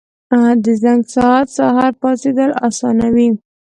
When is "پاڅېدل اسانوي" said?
2.01-3.29